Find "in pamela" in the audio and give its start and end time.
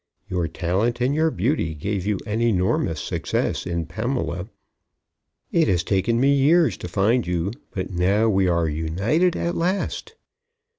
3.67-4.49